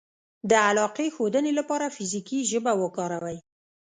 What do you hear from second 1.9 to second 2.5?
فزیکي